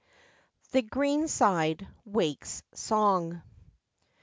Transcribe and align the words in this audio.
THE 0.71 0.81
GREENSIDE 0.81 1.87
WAKES 2.05 2.63
SONG. 2.73 3.43